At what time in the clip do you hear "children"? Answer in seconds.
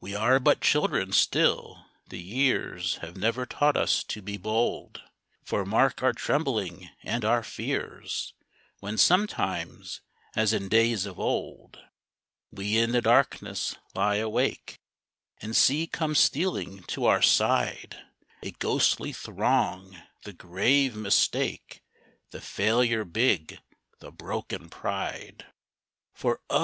0.62-1.12